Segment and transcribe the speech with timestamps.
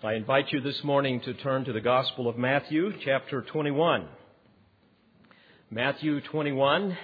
[0.00, 4.06] I invite you this morning to turn to the Gospel of Matthew, chapter 21.
[5.72, 6.96] Matthew 21.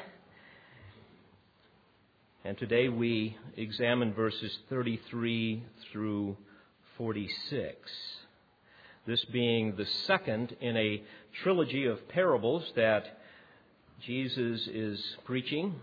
[2.44, 6.36] And today we examine verses 33 through
[6.96, 7.74] 46.
[9.08, 11.02] This being the second in a
[11.42, 13.18] trilogy of parables that
[14.06, 15.74] Jesus is preaching,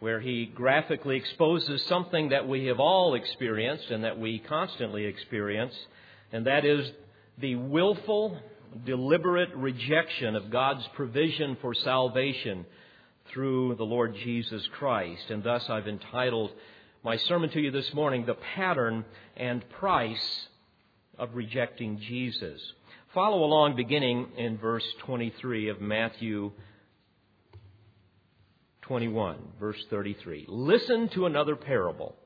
[0.00, 5.76] where he graphically exposes something that we have all experienced and that we constantly experience
[6.32, 6.90] and that is
[7.38, 8.38] the willful,
[8.84, 12.64] deliberate rejection of God's provision for salvation
[13.30, 15.30] through the Lord Jesus Christ.
[15.30, 16.50] And thus I've entitled
[17.04, 19.04] my sermon to you this morning, The Pattern
[19.36, 20.48] and Price
[21.18, 22.60] of Rejecting Jesus.
[23.12, 26.52] Follow along beginning in verse 23 of Matthew
[28.82, 30.46] 21, verse 33.
[30.48, 32.16] Listen to another parable.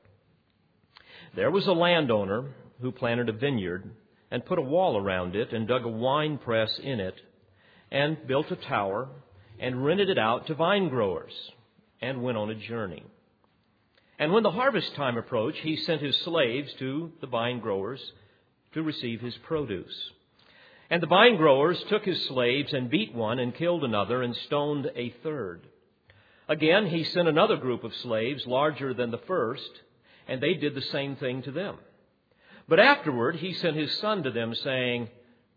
[1.35, 2.45] There was a landowner
[2.81, 3.89] who planted a vineyard
[4.31, 7.15] and put a wall around it and dug a wine press in it
[7.91, 9.07] and built a tower
[9.59, 11.33] and rented it out to vine growers
[12.01, 13.03] and went on a journey.
[14.19, 18.01] And when the harvest time approached, he sent his slaves to the vine growers
[18.73, 20.11] to receive his produce.
[20.89, 24.89] And the vine growers took his slaves and beat one and killed another and stoned
[24.95, 25.67] a third.
[26.47, 29.69] Again, he sent another group of slaves larger than the first,
[30.27, 31.75] and they did the same thing to them.
[32.67, 35.09] But afterward he sent his son to them, saying,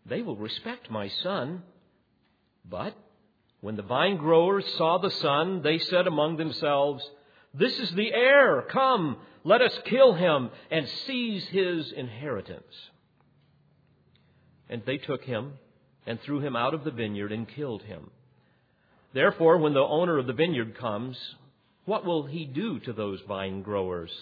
[0.06, 1.62] They will respect my son.
[2.68, 2.96] But
[3.60, 7.08] when the vine growers saw the son, they said among themselves,
[7.52, 8.62] This is the heir.
[8.70, 12.74] Come, let us kill him and seize his inheritance.
[14.68, 15.54] And they took him
[16.06, 18.10] and threw him out of the vineyard and killed him.
[19.12, 21.18] Therefore, when the owner of the vineyard comes,
[21.84, 24.12] what will he do to those vine growers?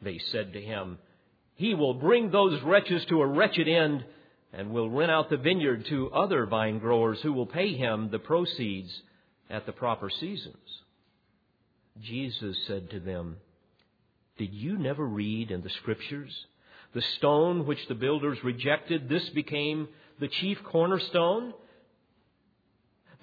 [0.00, 0.98] They said to him,
[1.58, 4.04] he will bring those wretches to a wretched end
[4.52, 8.18] and will rent out the vineyard to other vine growers who will pay him the
[8.20, 9.02] proceeds
[9.50, 10.82] at the proper seasons.
[12.00, 13.38] Jesus said to them,
[14.38, 16.32] Did you never read in the Scriptures?
[16.94, 19.88] The stone which the builders rejected, this became
[20.20, 21.52] the chief cornerstone.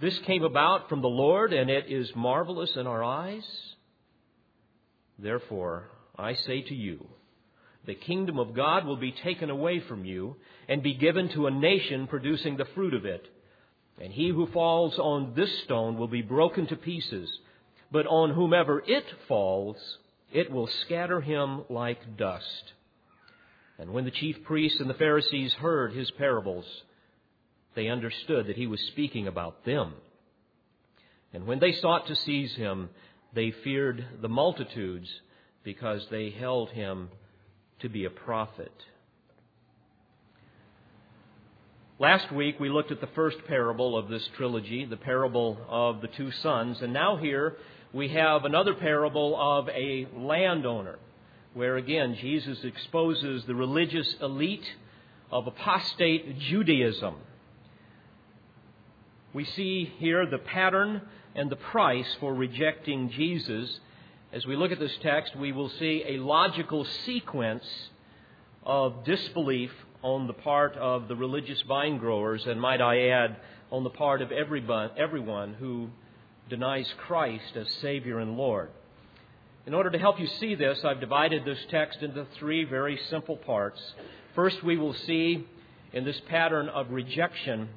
[0.02, 3.46] This came about from the Lord, and it is marvelous in our eyes.
[5.18, 7.08] Therefore, I say to you,
[7.86, 10.36] the kingdom of God will be taken away from you
[10.68, 13.26] and be given to a nation producing the fruit of it.
[14.02, 17.30] And he who falls on this stone will be broken to pieces,
[17.92, 19.78] but on whomever it falls,
[20.34, 22.74] it will scatter him like dust.
[23.78, 26.66] And when the chief priests and the Pharisees heard his parables,
[27.76, 29.94] they understood that he was speaking about them.
[31.34, 32.90] And when they sought to seize him,
[33.34, 35.10] they feared the multitudes
[35.64, 37.10] because they held him
[37.80, 38.72] to be a prophet.
[41.98, 46.10] Last week we looked at the first parable of this trilogy, the parable of the
[46.10, 47.56] two sons, and now here
[47.94, 51.00] we have another parable of a landowner,
[51.54, 54.66] where again Jesus exposes the religious elite
[55.32, 57.16] of apostate Judaism.
[59.34, 61.02] We see here the pattern
[61.34, 63.80] and the price for rejecting Jesus
[64.36, 67.64] as we look at this text, we will see a logical sequence
[68.64, 73.38] of disbelief on the part of the religious vine growers, and might I add,
[73.72, 75.88] on the part of everyone, everyone who
[76.50, 78.72] denies Christ as Savior and Lord.
[79.66, 83.38] In order to help you see this, I've divided this text into three very simple
[83.38, 83.82] parts.
[84.36, 85.48] First, we will see
[85.94, 87.70] in this pattern of rejection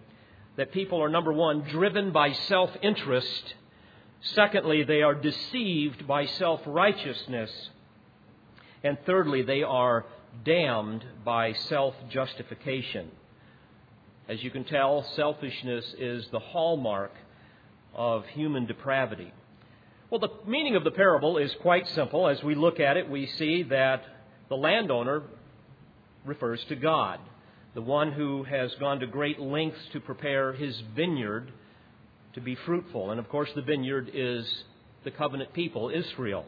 [0.56, 3.54] that people are, number one, driven by self interest
[4.20, 7.50] Secondly, they are deceived by self righteousness.
[8.82, 10.06] And thirdly, they are
[10.44, 13.10] damned by self justification.
[14.28, 17.12] As you can tell, selfishness is the hallmark
[17.94, 19.32] of human depravity.
[20.10, 22.28] Well, the meaning of the parable is quite simple.
[22.28, 24.04] As we look at it, we see that
[24.48, 25.22] the landowner
[26.24, 27.20] refers to God,
[27.74, 31.52] the one who has gone to great lengths to prepare his vineyard
[32.34, 33.10] to be fruitful.
[33.10, 34.64] And of course, the vineyard is
[35.04, 36.44] the covenant people, Israel.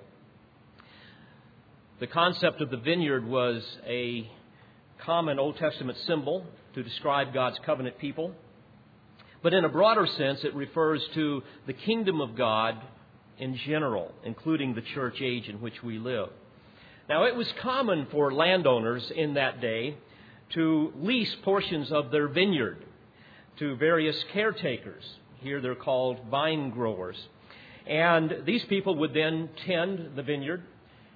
[2.00, 4.30] The concept of the vineyard was a
[5.04, 8.34] common Old Testament symbol to describe God's covenant people.
[9.42, 12.76] But in a broader sense, it refers to the kingdom of God
[13.38, 16.28] in general, including the church age in which we live.
[17.08, 19.96] Now, it was common for landowners in that day
[20.50, 22.84] to lease portions of their vineyard
[23.58, 25.04] to various caretakers.
[25.40, 27.16] Here they're called vine growers.
[27.86, 30.62] And these people would then tend the vineyard,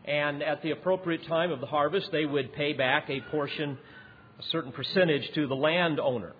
[0.05, 3.79] and at the appropriate time of the harvest, they would pay back a portion
[4.39, 6.33] a certain percentage to the landowner.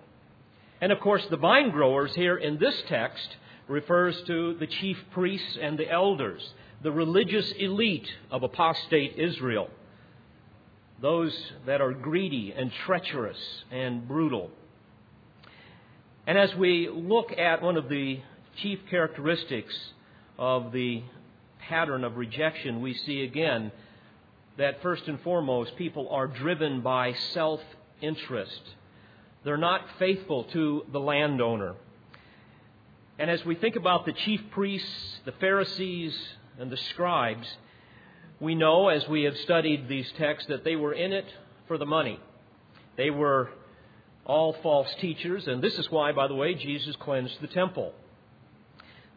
[0.81, 3.37] And of course, the vine growers here in this text
[3.67, 6.41] refers to the chief priests and the elders,
[6.83, 9.69] the religious elite of apostate Israel,
[11.01, 11.33] those
[11.65, 13.39] that are greedy and treacherous
[13.71, 14.51] and brutal.
[16.27, 18.19] And as we look at one of the
[18.57, 19.75] chief characteristics
[20.39, 21.03] of the
[21.59, 23.71] pattern of rejection, we see again
[24.57, 27.61] that first and foremost, people are driven by self
[28.01, 28.61] interest.
[29.43, 31.75] They're not faithful to the landowner.
[33.19, 36.17] And as we think about the chief priests, the Pharisees,
[36.57, 37.47] and the scribes,
[38.39, 41.25] we know as we have studied these texts that they were in it
[41.67, 42.19] for the money.
[42.97, 43.49] They were
[44.25, 47.93] all false teachers, and this is why, by the way, Jesus cleansed the temple.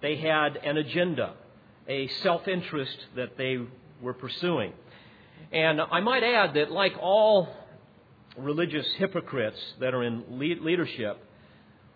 [0.00, 1.34] They had an agenda,
[1.88, 3.58] a self interest that they
[4.00, 4.72] were pursuing.
[5.50, 7.49] And I might add that, like all
[8.37, 11.19] religious hypocrites that are in leadership,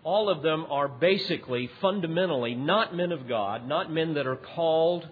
[0.04, 5.06] all of them are basically, fundamentally, not men of God, not men that are called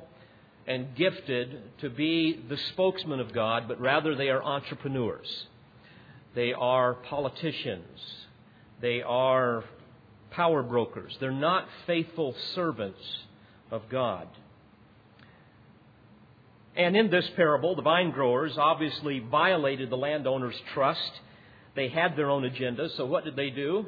[0.67, 5.47] and gifted to be the spokesman of God, but rather they are entrepreneurs.
[6.35, 7.99] They are politicians.
[8.81, 9.65] They are
[10.31, 11.17] power brokers.
[11.21, 13.01] They're not faithful servants
[13.71, 14.29] of God.
[16.77, 21.11] And in this parable, the vine growers obviously violated the landowner's trust.
[21.75, 23.87] They had their own agenda, so what did they do?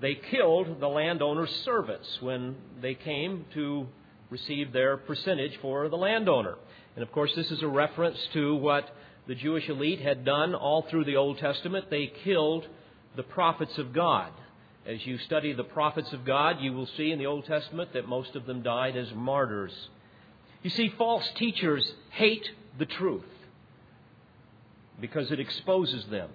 [0.00, 3.86] They killed the landowner's servants when they came to
[4.30, 6.56] receive their percentage for the landowner.
[6.96, 8.88] And of course, this is a reference to what
[9.32, 11.86] the Jewish elite had done all through the Old Testament.
[11.88, 12.66] They killed
[13.16, 14.30] the prophets of God.
[14.84, 18.06] As you study the prophets of God, you will see in the Old Testament that
[18.06, 19.72] most of them died as martyrs.
[20.62, 22.46] You see, false teachers hate
[22.78, 23.24] the truth
[25.00, 26.28] because it exposes them.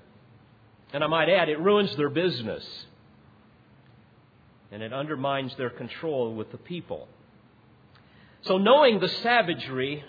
[0.91, 2.65] And I might add, it ruins their business
[4.71, 7.07] and it undermines their control with the people.
[8.41, 10.03] So, knowing the savagery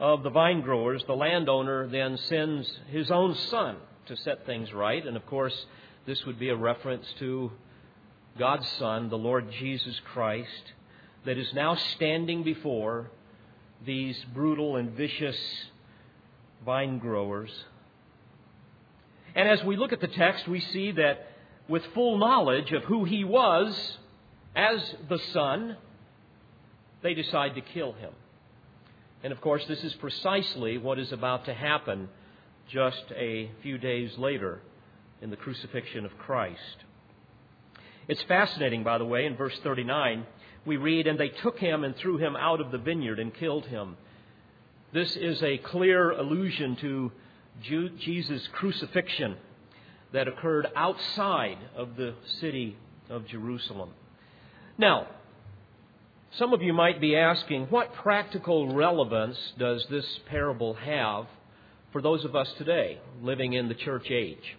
[0.00, 5.04] of the vine growers, the landowner then sends his own son to set things right.
[5.04, 5.66] And of course,
[6.06, 7.50] this would be a reference to
[8.38, 10.72] God's Son, the Lord Jesus Christ,
[11.24, 13.10] that is now standing before
[13.84, 15.36] these brutal and vicious
[16.64, 17.50] vine growers.
[19.34, 21.26] And as we look at the text, we see that
[21.68, 23.98] with full knowledge of who he was
[24.54, 25.76] as the Son,
[27.02, 28.12] they decide to kill him.
[29.22, 32.08] And of course, this is precisely what is about to happen
[32.68, 34.60] just a few days later
[35.20, 36.84] in the crucifixion of Christ.
[38.06, 40.26] It's fascinating, by the way, in verse 39
[40.64, 43.66] we read, And they took him and threw him out of the vineyard and killed
[43.66, 43.96] him.
[44.92, 47.12] This is a clear allusion to
[47.62, 49.36] Jesus' crucifixion
[50.12, 52.76] that occurred outside of the city
[53.10, 53.90] of Jerusalem.
[54.76, 55.08] Now,
[56.32, 61.26] some of you might be asking, what practical relevance does this parable have
[61.92, 64.56] for those of us today living in the church age?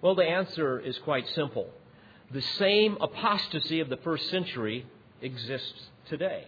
[0.00, 1.68] Well, the answer is quite simple
[2.30, 4.86] the same apostasy of the first century
[5.20, 6.44] exists today.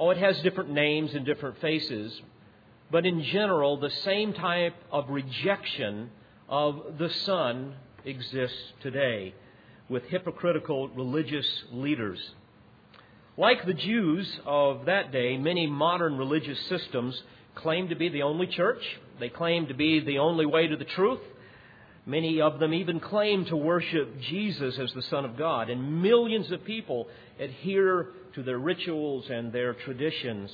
[0.00, 2.20] Oh, it has different names and different faces,
[2.90, 6.10] but in general, the same type of rejection
[6.48, 7.74] of the Son
[8.04, 9.34] exists today
[9.88, 12.18] with hypocritical religious leaders.
[13.38, 17.20] Like the Jews of that day, many modern religious systems
[17.54, 18.82] claim to be the only church.
[19.20, 21.20] They claim to be the only way to the truth.
[22.04, 26.50] Many of them even claim to worship Jesus as the Son of God, and millions
[26.50, 27.08] of people
[27.38, 30.50] adhere to their rituals and their traditions.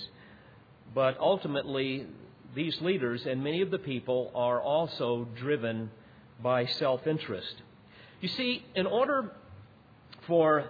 [0.94, 2.06] But ultimately,
[2.54, 5.90] these leaders and many of the people are also driven
[6.40, 7.54] by self interest.
[8.20, 9.32] You see, in order
[10.28, 10.66] for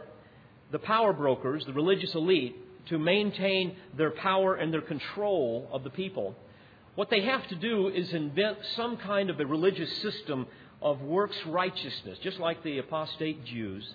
[0.70, 2.56] the power brokers, the religious elite,
[2.88, 6.34] to maintain their power and their control of the people,
[6.94, 10.46] what they have to do is invent some kind of a religious system
[10.82, 13.94] of works righteousness, just like the apostate Jews,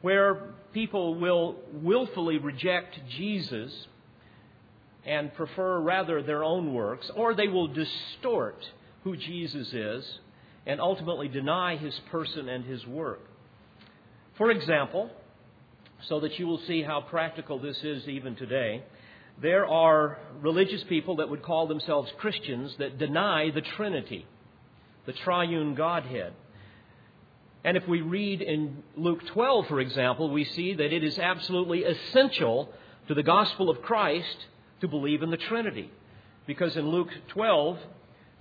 [0.00, 3.86] where people will willfully reject Jesus
[5.04, 8.64] and prefer rather their own works, or they will distort
[9.04, 10.18] who Jesus is
[10.66, 13.20] and ultimately deny his person and his work.
[14.36, 15.10] For example,
[16.08, 18.84] so that you will see how practical this is even today,
[19.40, 24.26] there are religious people that would call themselves Christians that deny the Trinity
[25.06, 26.32] the triune Godhead.
[27.64, 31.84] And if we read in Luke 12, for example, we see that it is absolutely
[31.84, 32.68] essential
[33.08, 34.46] to the gospel of Christ
[34.80, 35.90] to believe in the Trinity.
[36.46, 37.78] Because in Luke 12,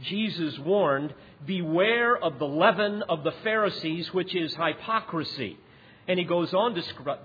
[0.01, 1.13] Jesus warned,
[1.45, 5.57] Beware of the leaven of the Pharisees, which is hypocrisy.
[6.07, 6.75] And he goes on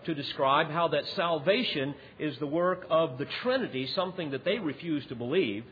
[0.05, 5.05] to describe how that salvation is the work of the Trinity, something that they refuse
[5.07, 5.65] to believe,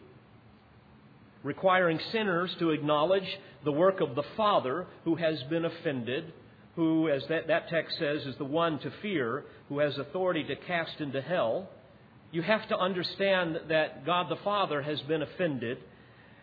[1.43, 3.29] requiring sinners to acknowledge
[3.65, 6.33] the work of the Father who has been offended,
[6.77, 10.57] who, as that, that text says, is the one to fear, who has authority to
[10.57, 11.69] cast into hell.
[12.33, 15.79] You have to understand that God the Father has been offended.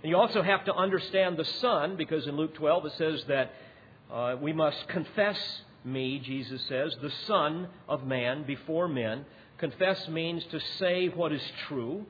[0.04, 3.52] And you also have to understand the Son, because in Luke 12 it says that
[4.12, 5.38] uh, we must confess
[5.84, 9.26] me, Jesus says, the Son of Man before men.
[9.58, 12.06] Confess means to say what is true.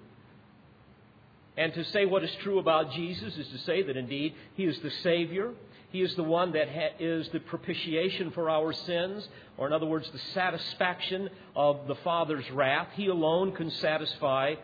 [1.58, 4.80] And to say what is true about Jesus is to say that indeed He is
[4.80, 5.52] the Savior.
[5.92, 9.86] He is the one that ha- is the propitiation for our sins, or in other
[9.86, 12.88] words, the satisfaction of the Father's wrath.
[12.94, 14.56] He alone can satisfy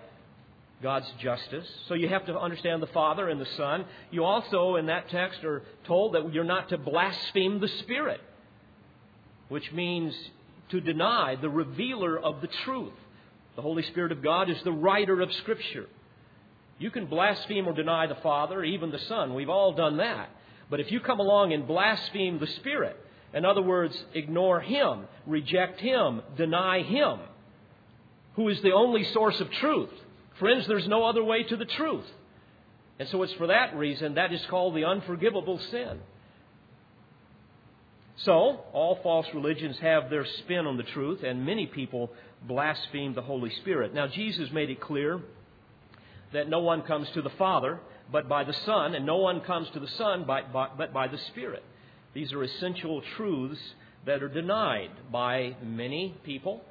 [0.82, 1.68] God's justice.
[1.88, 3.84] So you have to understand the Father and the Son.
[4.12, 8.22] You also, in that text, are told that you're not to blaspheme the Spirit
[9.50, 10.14] which means
[10.70, 12.94] to deny the revealer of the truth.
[13.56, 15.88] The Holy Spirit of God is the writer of Scripture.
[16.80, 19.34] You can blaspheme or deny the Father, even the Son.
[19.34, 20.30] We've all done that.
[20.70, 22.98] But if you come along and blaspheme the Spirit,
[23.34, 27.20] in other words, ignore Him, reject Him, deny Him,
[28.36, 29.90] who is the only source of truth,
[30.40, 32.06] friends, there's no other way to the truth.
[33.00, 36.00] And so it's for that reason that is called the unforgivable sin.
[38.22, 42.12] So, all false religions have their spin on the truth, and many people
[42.48, 43.94] blaspheme the Holy Spirit.
[43.94, 45.22] Now, Jesus made it clear
[46.34, 47.80] that no one comes to the Father
[48.12, 51.08] but by the Son, and no one comes to the Son but by, but by
[51.08, 51.64] the Spirit.
[52.14, 53.60] These are essential truths
[54.06, 56.64] that are denied by many people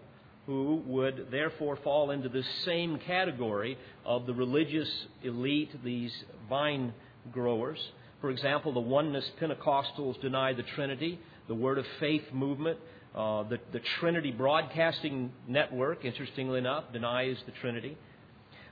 [0.47, 4.89] who would therefore fall into this same category of the religious
[5.23, 6.13] elite, these
[6.49, 6.93] vine
[7.31, 7.79] growers.
[8.21, 12.79] For example, the oneness Pentecostals deny the Trinity the Word of Faith movement.
[13.15, 17.97] Uh, the, the Trinity Broadcasting Network, interestingly enough, denies the Trinity.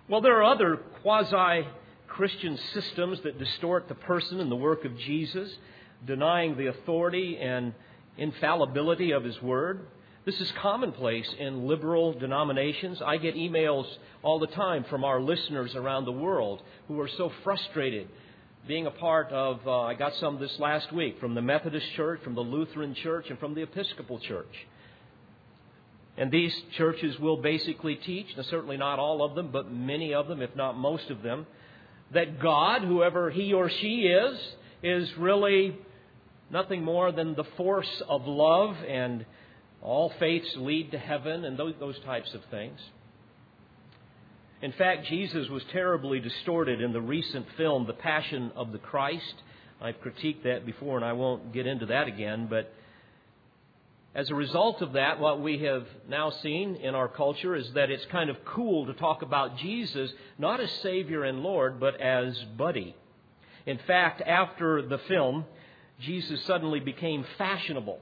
[0.06, 1.66] Well, there are other quasi
[2.08, 5.50] Christian systems that distort the person and the work of Jesus,
[6.06, 7.72] denying the authority and
[8.18, 9.86] infallibility of His Word.
[10.26, 13.00] This is commonplace in liberal denominations.
[13.00, 13.86] I get emails
[14.22, 18.08] all the time from our listeners around the world who are so frustrated
[18.66, 22.20] being a part of, uh, I got some this last week from the Methodist Church,
[22.22, 24.54] from the Lutheran Church, and from the Episcopal Church.
[26.16, 30.28] And these churches will basically teach, and certainly not all of them, but many of
[30.28, 31.46] them, if not most of them,
[32.12, 34.38] that God, whoever he or she is,
[34.82, 35.76] is really
[36.50, 39.26] nothing more than the force of love, and
[39.82, 42.80] all faiths lead to heaven, and those, those types of things.
[44.64, 49.34] In fact, Jesus was terribly distorted in the recent film, The Passion of the Christ.
[49.78, 52.72] I've critiqued that before and I won't get into that again, but
[54.14, 57.90] as a result of that, what we have now seen in our culture is that
[57.90, 62.34] it's kind of cool to talk about Jesus not as Savior and Lord, but as
[62.56, 62.96] buddy.
[63.66, 65.44] In fact, after the film,
[66.00, 67.98] Jesus suddenly became fashionable.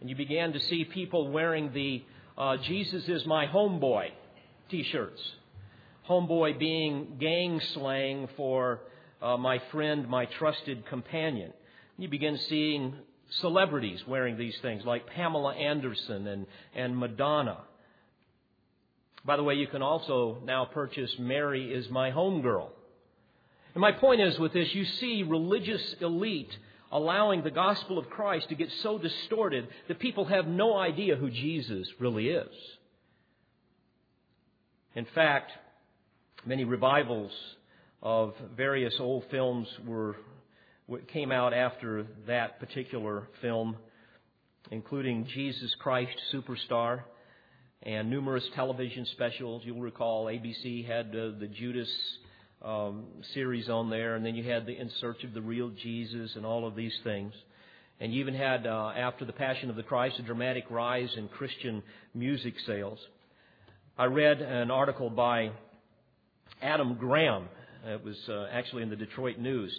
[0.00, 2.02] And you began to see people wearing the
[2.38, 4.12] uh, Jesus is my homeboy
[4.70, 5.20] t shirts
[6.08, 8.80] homeboy being gang slang for
[9.20, 11.52] uh, my friend, my trusted companion.
[11.98, 12.94] You begin seeing
[13.40, 17.58] celebrities wearing these things, like Pamela Anderson and, and Madonna.
[19.24, 22.68] By the way, you can also now purchase Mary is My Homegirl.
[23.74, 26.56] And my point is with this, you see religious elite
[26.92, 31.30] allowing the gospel of Christ to get so distorted that people have no idea who
[31.30, 32.54] Jesus really is.
[34.94, 35.50] In fact,
[36.46, 37.32] Many revivals
[38.00, 40.14] of various old films were
[41.12, 43.74] came out after that particular film,
[44.70, 47.00] including Jesus Christ Superstar
[47.82, 49.62] and numerous television specials.
[49.64, 51.90] You'll recall ABC had uh, the Judas
[52.62, 56.30] um, series on there, and then you had the In Search of the Real Jesus
[56.36, 57.32] and all of these things.
[57.98, 61.26] And you even had, uh, after the Passion of the Christ, a dramatic rise in
[61.26, 61.82] Christian
[62.14, 63.00] music sales.
[63.98, 65.50] I read an article by
[66.62, 67.48] Adam Graham.
[67.84, 69.78] It was uh, actually in the Detroit News.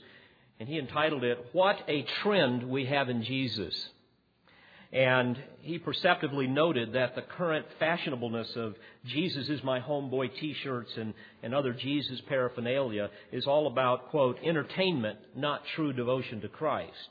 [0.60, 3.89] And he entitled it, What a Trend We Have in Jesus.
[4.93, 10.91] And he perceptively noted that the current fashionableness of Jesus is my homeboy t shirts
[10.96, 17.10] and, and other Jesus paraphernalia is all about, quote, entertainment, not true devotion to Christ.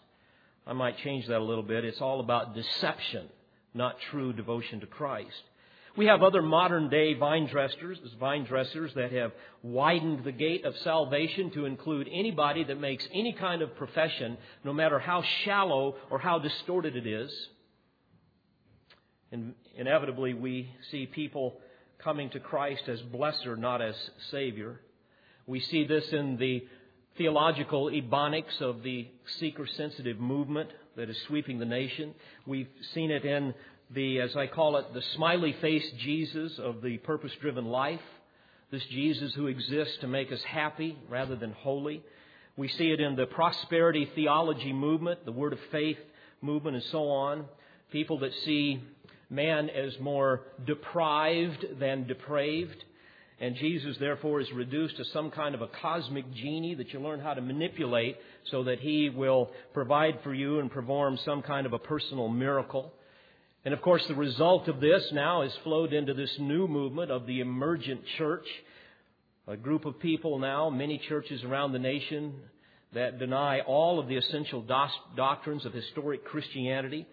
[0.66, 1.84] I might change that a little bit.
[1.84, 3.28] It's all about deception,
[3.74, 5.42] not true devotion to Christ.
[5.96, 10.76] We have other modern day vine dressers, vine dressers that have widened the gate of
[10.78, 16.18] salvation to include anybody that makes any kind of profession, no matter how shallow or
[16.18, 17.30] how distorted it is.
[19.32, 21.56] And inevitably, we see people
[21.98, 23.94] coming to Christ as blesser, not as
[24.30, 24.80] Savior.
[25.46, 26.66] We see this in the
[27.16, 32.14] theological ebonics of the seeker sensitive movement that is sweeping the nation.
[32.46, 33.54] We've seen it in
[33.90, 38.00] the, as I call it, the smiley face Jesus of the purpose driven life.
[38.70, 42.02] This Jesus who exists to make us happy rather than holy.
[42.56, 45.98] We see it in the prosperity theology movement, the word of faith
[46.40, 47.44] movement, and so on.
[47.92, 48.82] People that see
[49.30, 52.84] man as more deprived than depraved.
[53.38, 57.20] And Jesus, therefore, is reduced to some kind of a cosmic genie that you learn
[57.20, 58.16] how to manipulate
[58.50, 62.92] so that he will provide for you and perform some kind of a personal miracle.
[63.66, 67.26] And of course, the result of this now has flowed into this new movement of
[67.26, 68.46] the emergent church,
[69.48, 72.34] a group of people now, many churches around the nation,
[72.94, 74.64] that deny all of the essential
[75.16, 77.08] doctrines of historic Christianity.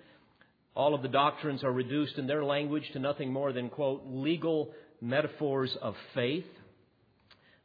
[0.76, 4.74] All of the doctrines are reduced in their language to nothing more than, quote, legal
[5.02, 6.46] metaphors of faith.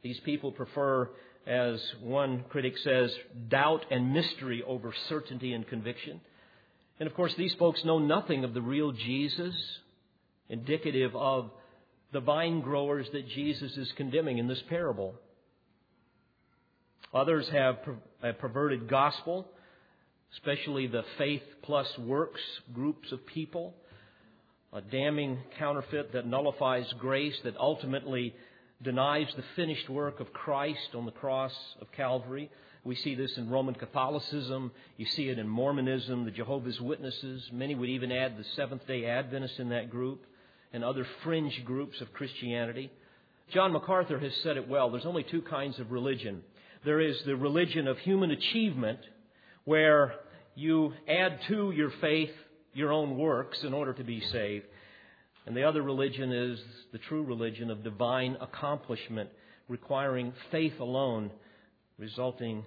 [0.01, 1.11] These people prefer,
[1.45, 3.13] as one critic says,
[3.49, 6.21] doubt and mystery over certainty and conviction.
[6.99, 9.55] And of course, these folks know nothing of the real Jesus,
[10.49, 11.51] indicative of
[12.11, 15.15] the vine growers that Jesus is condemning in this parable.
[17.13, 17.77] Others have
[18.21, 19.47] a perverted gospel,
[20.33, 22.41] especially the faith plus works
[22.73, 23.73] groups of people
[24.71, 28.35] a damning counterfeit that nullifies grace, that ultimately
[28.81, 32.51] denies the finished work of Christ on the cross of Calvary.
[32.83, 34.71] We see this in Roman Catholicism.
[34.97, 37.49] You see it in Mormonism, the Jehovah's Witnesses.
[37.51, 40.25] Many would even add the Seventh day Adventists in that group
[40.71, 42.89] and other fringe groups of Christianity.
[43.53, 44.91] John MacArthur has said it well.
[44.91, 46.43] There's only two kinds of religion.
[46.85, 48.99] There is the religion of human achievement,
[49.65, 50.13] where
[50.55, 52.31] you add to your faith
[52.73, 54.65] your own works in order to be saved.
[55.45, 56.59] And the other religion is
[56.91, 59.29] the true religion of divine accomplishment,
[59.67, 61.31] requiring faith alone,
[61.99, 62.63] resulting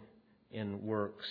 [0.52, 1.26] in works.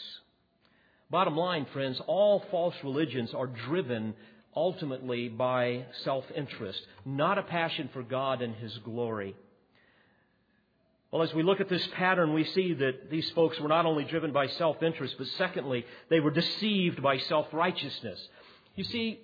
[1.10, 4.16] Bottom line, friends, all false religions are driven
[4.56, 9.36] ultimately by self interest, not a passion for God and His glory.
[11.12, 14.06] Well, as we look at this pattern, we see that these folks were not only
[14.06, 18.20] driven by self interest, but secondly, they were deceived by self righteousness.
[18.76, 19.20] You see,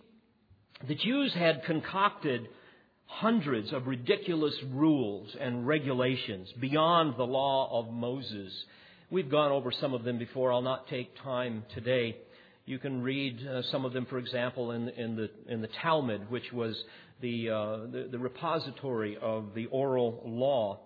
[0.88, 2.50] the Jews had concocted
[3.08, 8.54] hundreds of ridiculous rules and regulations beyond the law of Moses.
[9.10, 10.52] We've gone over some of them before.
[10.54, 12.18] I'll not take time today.
[12.66, 16.30] You can read uh, some of them, for example, in, in, the, in the Talmud,
[16.30, 16.78] which was
[17.22, 20.82] the, uh, the, the repository of the oral law.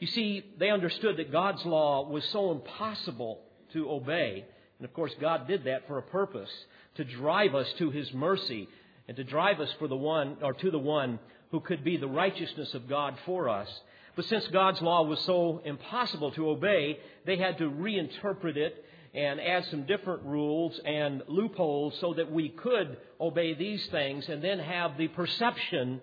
[0.00, 3.40] You see, they understood that God's law was so impossible
[3.72, 4.44] to obey.
[4.78, 6.50] And of course, God did that for a purpose
[6.96, 8.68] to drive us to His mercy
[9.06, 12.06] and to drive us for the one or to the one who could be the
[12.06, 13.68] righteousness of God for us.
[14.16, 18.84] But since God's law was so impossible to obey, they had to reinterpret it
[19.14, 24.42] and add some different rules and loopholes so that we could obey these things and
[24.42, 26.00] then have the perception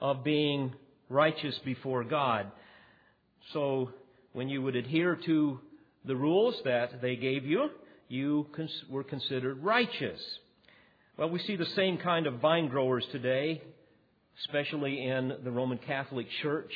[0.00, 0.74] of being
[1.08, 2.50] righteous before God.
[3.52, 3.90] So
[4.32, 5.60] when you would adhere to
[6.04, 7.70] the rules that they gave you,
[8.08, 8.46] you
[8.88, 10.20] were considered righteous.
[11.16, 13.62] Well, we see the same kind of vine growers today,
[14.40, 16.72] especially in the Roman Catholic Church.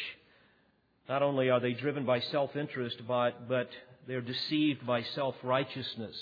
[1.08, 3.68] Not only are they driven by self interest, but, but
[4.06, 6.16] they're deceived by self righteousness.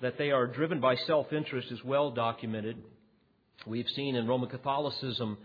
[0.00, 2.76] That they are driven by self interest is well documented.
[3.66, 5.36] We've seen in Roman Catholicism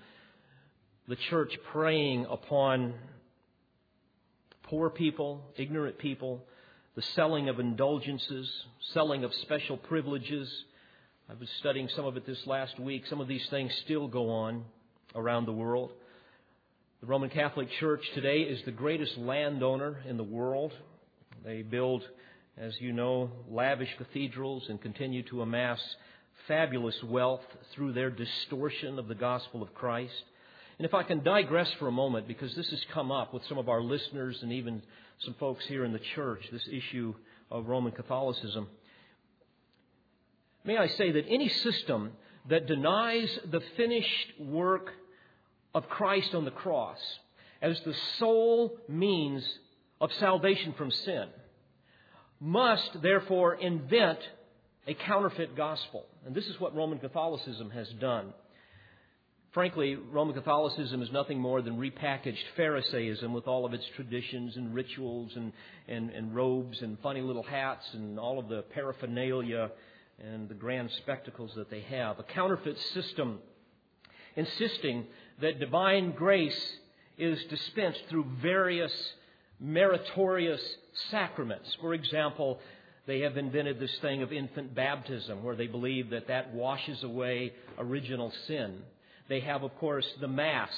[1.08, 2.94] the church preying upon
[4.64, 6.44] poor people, ignorant people,
[6.96, 8.50] the selling of indulgences,
[8.94, 10.50] selling of special privileges.
[11.28, 13.08] I was studying some of it this last week.
[13.08, 14.64] Some of these things still go on
[15.16, 15.92] around the world.
[17.02, 20.72] The Roman Catholic Church today is the greatest landowner in the world.
[21.44, 22.04] They build,
[22.60, 25.80] as you know, lavish cathedrals and continue to amass
[26.48, 27.42] fabulous wealth
[27.74, 30.14] through their distortion of the gospel of Christ.
[30.78, 33.58] And if I can digress for a moment, because this has come up with some
[33.58, 34.84] of our listeners and even
[35.22, 37.16] some folks here in the church, this issue
[37.50, 38.68] of Roman Catholicism.
[40.65, 42.13] May I say that any system
[42.49, 44.91] that denies the finished work
[45.75, 46.99] of Christ on the cross
[47.62, 49.47] as the sole means
[50.01, 51.28] of salvation from sin
[52.39, 54.19] must therefore invent
[54.88, 56.06] a counterfeit gospel.
[56.25, 58.34] And this is what Roman Catholicism has done.
[59.51, 64.73] Frankly, Roman Catholicism is nothing more than repackaged Pharisaism with all of its traditions and
[64.73, 65.54] rituals and,
[65.88, 69.71] and, and robes and funny little hats and all of the paraphernalia
[70.19, 72.19] and the grand spectacles that they have.
[72.19, 73.39] A counterfeit system
[74.36, 75.06] insisting
[75.41, 76.78] that divine grace
[77.17, 78.93] is dispensed through various
[79.60, 80.62] meritorious
[81.10, 81.75] sacraments.
[81.80, 82.60] For example,
[83.08, 87.54] they have invented this thing of infant baptism where they believe that that washes away
[87.78, 88.80] original sin.
[89.30, 90.73] They have, of course, the Mass,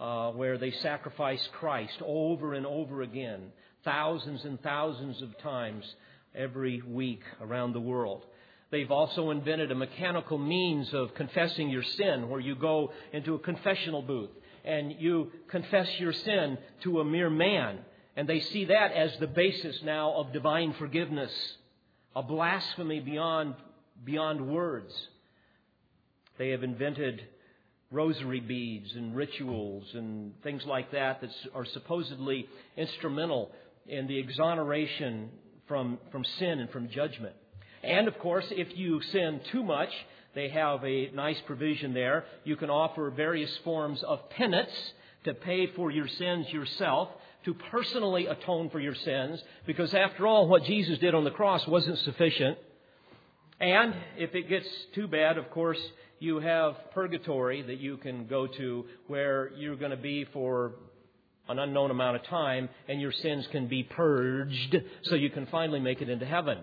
[0.00, 3.52] uh, where they sacrifice Christ over and over again,
[3.84, 5.84] thousands and thousands of times
[6.34, 8.24] every week around the world.
[8.72, 13.38] They've also invented a mechanical means of confessing your sin, where you go into a
[13.38, 14.30] confessional booth
[14.64, 17.80] and you confess your sin to a mere man.
[18.16, 21.30] And they see that as the basis now of divine forgiveness,
[22.16, 23.56] a blasphemy beyond,
[24.04, 24.94] beyond words.
[26.38, 27.22] They have invented
[27.90, 33.50] rosary beads and rituals and things like that that are supposedly instrumental
[33.86, 35.28] in the exoneration
[35.68, 37.34] from, from sin and from judgment.
[37.82, 39.90] And of course, if you sin too much,
[40.34, 42.24] they have a nice provision there.
[42.44, 44.72] You can offer various forms of penance
[45.24, 47.08] to pay for your sins yourself,
[47.44, 51.66] to personally atone for your sins, because after all, what Jesus did on the cross
[51.66, 52.58] wasn't sufficient.
[53.60, 55.78] And if it gets too bad, of course,
[56.18, 60.72] you have purgatory that you can go to where you're going to be for
[61.48, 65.80] an unknown amount of time and your sins can be purged so you can finally
[65.80, 66.58] make it into heaven.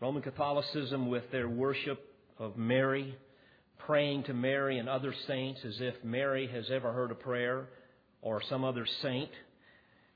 [0.00, 1.98] Roman Catholicism, with their worship
[2.38, 3.16] of Mary,
[3.78, 7.68] praying to Mary and other saints as if Mary has ever heard a prayer
[8.22, 9.30] or some other saint.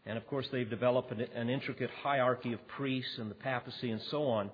[0.07, 4.29] And of course, they've developed an, intricate hierarchy of priests and the papacy and so
[4.29, 4.51] on.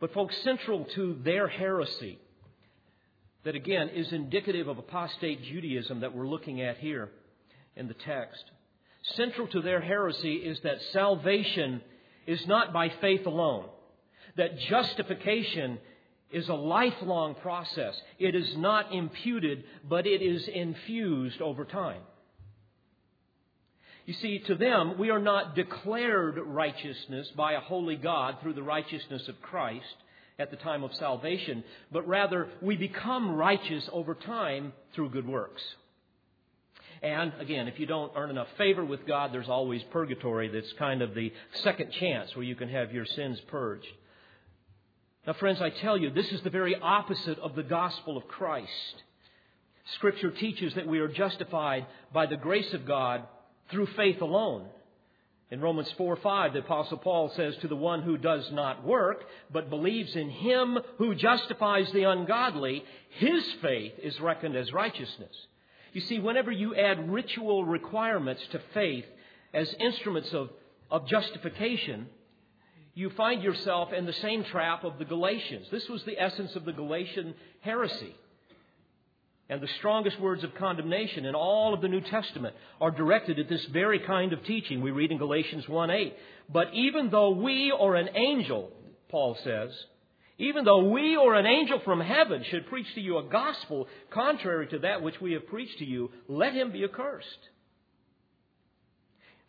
[0.00, 2.18] But, folks, central to their heresy,
[3.44, 7.10] that again is indicative of apostate Judaism that we're looking at here
[7.76, 8.42] in the text,
[9.14, 11.82] central to their heresy is that salvation
[12.26, 13.66] is not by faith alone,
[14.36, 15.78] that justification
[16.30, 17.94] is a lifelong process.
[18.18, 22.02] It is not imputed, but it is infused over time.
[24.06, 28.62] You see, to them, we are not declared righteousness by a holy God through the
[28.62, 29.86] righteousness of Christ
[30.38, 35.62] at the time of salvation, but rather we become righteous over time through good works.
[37.02, 41.02] And again, if you don't earn enough favor with God, there's always purgatory that's kind
[41.02, 43.86] of the second chance where you can have your sins purged.
[45.26, 48.70] Now, friends, I tell you, this is the very opposite of the gospel of Christ.
[49.94, 53.22] Scripture teaches that we are justified by the grace of God
[53.70, 54.66] through faith alone.
[55.50, 59.24] In Romans 4 5, the Apostle Paul says, To the one who does not work,
[59.50, 65.34] but believes in him who justifies the ungodly, his faith is reckoned as righteousness.
[65.92, 69.04] You see, whenever you add ritual requirements to faith
[69.54, 70.50] as instruments of,
[70.90, 72.08] of justification,
[72.94, 75.66] you find yourself in the same trap of the Galatians.
[75.70, 78.14] This was the essence of the Galatian heresy.
[79.48, 83.48] And the strongest words of condemnation in all of the New Testament are directed at
[83.48, 84.80] this very kind of teaching.
[84.80, 86.16] We read in Galatians 1 8.
[86.50, 88.70] But even though we or an angel,
[89.10, 89.70] Paul says,
[90.38, 94.66] even though we or an angel from heaven should preach to you a gospel contrary
[94.68, 97.28] to that which we have preached to you, let him be accursed.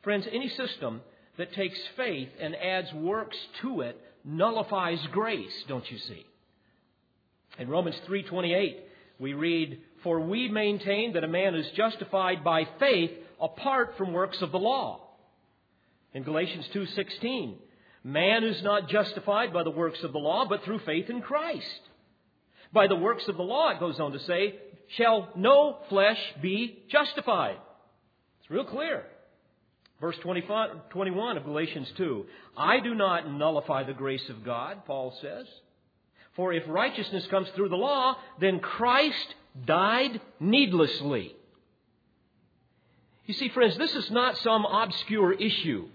[0.04, 1.02] Friends, any system
[1.38, 6.26] that takes faith and adds works to it nullifies grace, don't you see?
[7.58, 8.80] In Romans 3:28,
[9.20, 14.42] we read, For we maintain that a man is justified by faith apart from works
[14.42, 15.02] of the law.
[16.14, 17.56] In Galatians 2.16,
[18.04, 21.82] man is not justified by the works of the law, but through faith in Christ.
[22.74, 24.56] By the works of the law, it goes on to say,
[24.98, 27.58] shall no flesh be justified.
[28.42, 29.06] It's real clear.
[30.02, 32.26] Verse 25, 21 of Galatians 2.
[32.58, 35.48] I do not nullify the grace of God, Paul says.
[36.36, 41.36] For if righteousness comes through the law, then Christ died needlessly.
[43.26, 45.88] You see, friends, this is not some obscure issue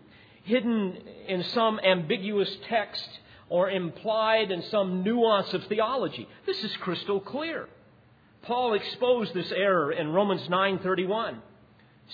[0.45, 0.97] hidden
[1.29, 3.09] in some ambiguous text
[3.49, 6.29] or implied in some nuance of theology.
[6.47, 7.69] This is crystal clear.
[8.43, 11.43] Paul exposed this error in Romans 9:31.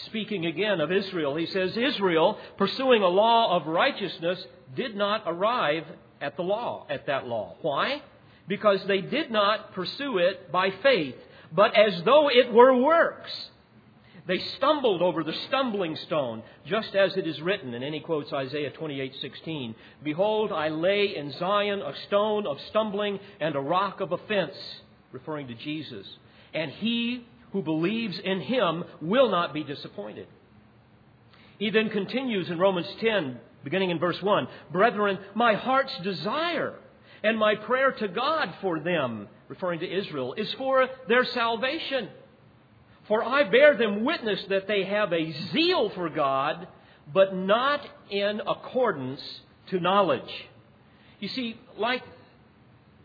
[0.05, 5.85] Speaking again of Israel, he says Israel, pursuing a law of righteousness, did not arrive
[6.21, 7.57] at the law, at that law.
[7.63, 8.03] Why?
[8.49, 11.17] because they did not pursue it by faith,
[11.53, 13.51] but as though it were works.
[14.27, 18.33] They stumbled over the stumbling stone, just as it is written, and then he quotes
[18.33, 24.11] Isaiah 28:16, "Behold, I lay in Zion a stone of stumbling and a rock of
[24.11, 24.83] offense,"
[25.13, 26.19] referring to Jesus.
[26.55, 30.27] and he who believes in him will not be disappointed.
[31.59, 36.75] He then continues in Romans 10, beginning in verse 1 Brethren, my heart's desire
[37.23, 42.09] and my prayer to God for them, referring to Israel, is for their salvation.
[43.09, 46.69] For I bear them witness that they have a zeal for God,
[47.13, 47.81] but not
[48.11, 49.21] in accordance
[49.69, 50.49] to knowledge.
[51.21, 52.03] You see, like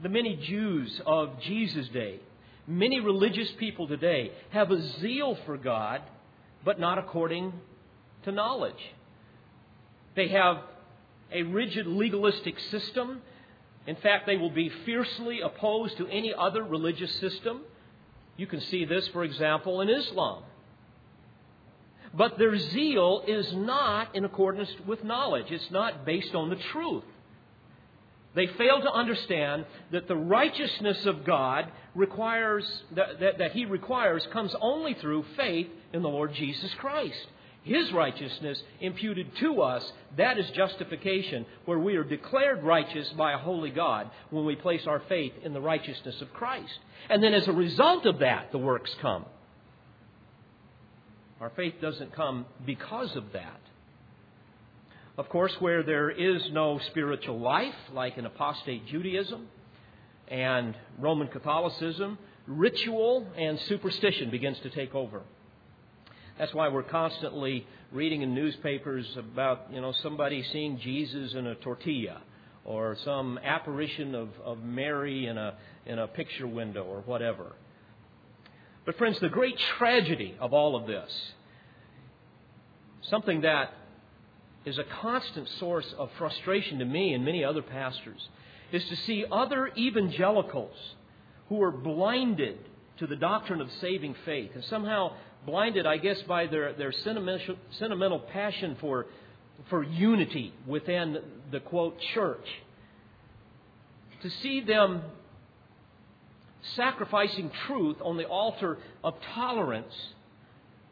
[0.01, 2.19] the many Jews of Jesus' day,
[2.67, 6.01] many religious people today have a zeal for God,
[6.63, 7.53] but not according
[8.23, 8.93] to knowledge.
[10.15, 10.57] They have
[11.31, 13.21] a rigid legalistic system.
[13.87, 17.61] In fact, they will be fiercely opposed to any other religious system.
[18.37, 20.43] You can see this, for example, in Islam.
[22.13, 25.45] But their zeal is not in accordance with knowledge.
[25.49, 27.03] It's not based on the truth.
[28.33, 32.65] They fail to understand that the righteousness of God requires,
[32.95, 37.27] that, that, that, He requires comes only through faith in the Lord Jesus Christ.
[37.63, 43.37] His righteousness imputed to us, that is justification, where we are declared righteous by a
[43.37, 46.79] holy God when we place our faith in the righteousness of Christ.
[47.09, 49.25] And then as a result of that, the works come.
[51.39, 53.59] Our faith doesn't come because of that.
[55.17, 59.47] Of course, where there is no spiritual life, like in apostate Judaism
[60.29, 65.21] and Roman Catholicism, ritual and superstition begins to take over.
[66.39, 71.55] That's why we're constantly reading in newspapers about, you know, somebody seeing Jesus in a
[71.55, 72.21] tortilla
[72.63, 77.51] or some apparition of, of Mary in a, in a picture window or whatever.
[78.85, 81.11] But, friends, the great tragedy of all of this,
[83.01, 83.73] something that
[84.65, 88.29] is a constant source of frustration to me and many other pastors,
[88.71, 90.75] is to see other evangelicals
[91.49, 92.57] who are blinded
[92.97, 95.11] to the doctrine of saving faith and somehow
[95.45, 99.07] blinded, I guess, by their, their sentimental, sentimental passion for,
[99.69, 101.17] for unity within
[101.51, 102.45] the quote church.
[104.21, 105.01] To see them
[106.75, 109.93] sacrificing truth on the altar of tolerance,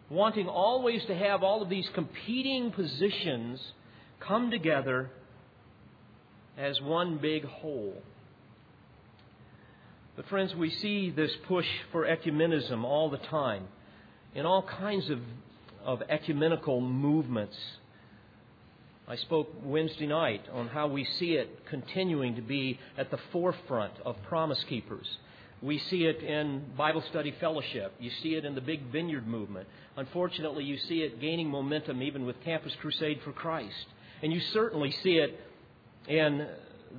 [0.09, 3.59] wanting always to have all of these competing positions
[4.19, 5.09] come together
[6.57, 8.01] as one big whole.
[10.15, 13.67] But, friends, we see this push for ecumenism all the time
[14.35, 15.19] in all kinds of,
[15.83, 17.57] of ecumenical movements.
[19.07, 23.93] I spoke Wednesday night on how we see it continuing to be at the forefront
[24.05, 25.07] of Promise Keepers.
[25.61, 27.93] We see it in Bible study fellowship.
[27.99, 29.67] You see it in the big vineyard movement.
[29.97, 33.87] Unfortunately, you see it gaining momentum even with Campus Crusade for Christ.
[34.23, 35.37] And you certainly see it
[36.07, 36.47] in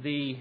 [0.03, 0.37] the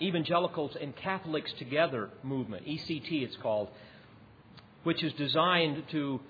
[0.00, 3.68] Evangelicals and Catholics Together movement, ECT it's called,
[4.82, 6.20] which is designed to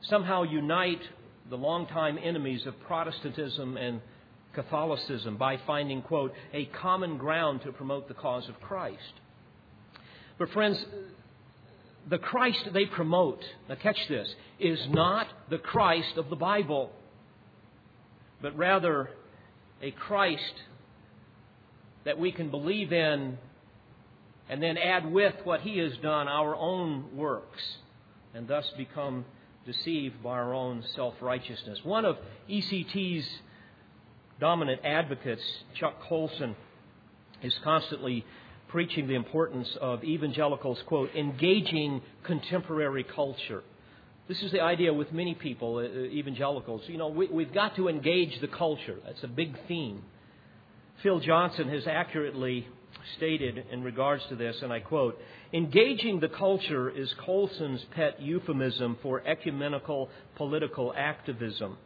[0.00, 1.02] somehow unite
[1.50, 4.00] the longtime enemies of Protestantism and
[4.54, 9.12] Catholicism by finding, quote, a common ground to promote the cause of Christ.
[10.38, 10.84] But, friends,
[12.08, 16.90] the Christ they promote, now catch this, is not the Christ of the Bible,
[18.40, 19.10] but rather
[19.82, 20.54] a Christ
[22.04, 23.38] that we can believe in
[24.48, 27.62] and then add with what he has done our own works
[28.34, 29.24] and thus become
[29.66, 31.80] deceived by our own self righteousness.
[31.84, 32.16] One of
[32.50, 33.28] ECT's
[34.40, 35.42] dominant advocates,
[35.74, 36.56] Chuck Colson,
[37.42, 38.24] is constantly
[38.68, 43.62] preaching the importance of evangelicals, quote, engaging contemporary culture.
[44.28, 46.82] This is the idea with many people, uh, evangelicals.
[46.86, 48.96] You know, we, we've got to engage the culture.
[49.06, 50.02] That's a big theme.
[51.02, 52.66] Phil Johnson has accurately
[53.16, 55.18] stated in regards to this, and I quote
[55.52, 61.78] Engaging the culture is Colson's pet euphemism for ecumenical political activism.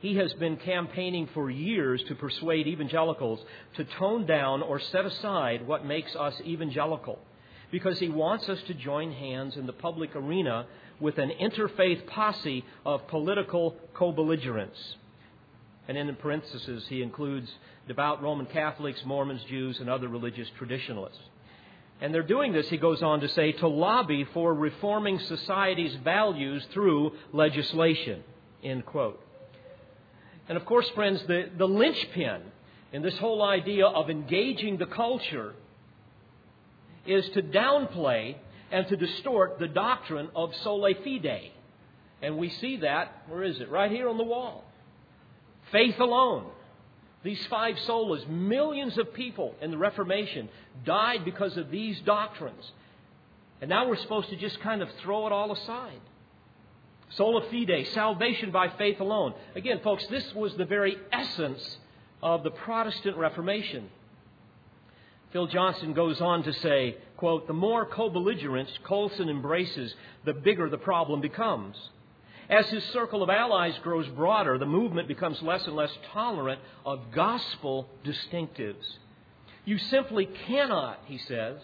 [0.00, 3.40] He has been campaigning for years to persuade evangelicals
[3.76, 7.18] to tone down or set aside what makes us evangelical
[7.70, 10.66] because he wants us to join hands in the public arena
[11.00, 14.78] with an interfaith posse of political co belligerents.
[15.86, 17.50] And in the parentheses, he includes
[17.86, 21.20] devout Roman Catholics, Mormons, Jews, and other religious traditionalists.
[22.00, 26.64] And they're doing this, he goes on to say, to lobby for reforming society's values
[26.72, 28.22] through legislation.
[28.62, 29.20] End quote.
[30.50, 32.40] And of course, friends, the, the linchpin
[32.92, 35.54] in this whole idea of engaging the culture
[37.06, 38.34] is to downplay
[38.72, 41.52] and to distort the doctrine of sola fide.
[42.20, 43.70] And we see that, where is it?
[43.70, 44.64] Right here on the wall.
[45.70, 46.46] Faith alone.
[47.22, 50.48] These five solas, millions of people in the Reformation
[50.84, 52.72] died because of these doctrines.
[53.60, 56.00] And now we're supposed to just kind of throw it all aside.
[57.10, 59.34] Sola fide, salvation by faith alone.
[59.54, 61.78] Again, folks, this was the very essence
[62.22, 63.88] of the Protestant Reformation.
[65.32, 69.94] Phil Johnson goes on to say, quote, the more co-belligerents Colson embraces,
[70.24, 71.76] the bigger the problem becomes.
[72.48, 77.12] As his circle of allies grows broader, the movement becomes less and less tolerant of
[77.12, 78.84] gospel distinctives.
[79.64, 81.58] You simply cannot, he says,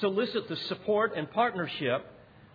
[0.00, 2.06] solicit the support and partnership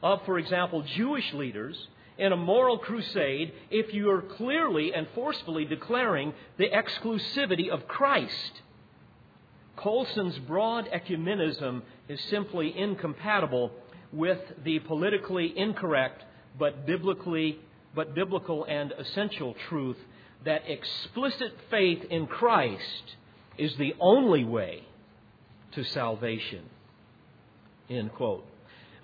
[0.02, 1.88] of, for example, Jewish leaders
[2.24, 8.62] in a moral crusade if you are clearly and forcefully declaring the exclusivity of Christ.
[9.76, 13.72] Colson's broad ecumenism is simply incompatible
[14.14, 16.24] with the politically incorrect
[16.58, 17.60] but biblically
[17.94, 19.98] but biblical and essential truth
[20.46, 23.18] that explicit faith in Christ
[23.58, 24.84] is the only way
[25.74, 26.64] to salvation.
[27.90, 28.46] End quote.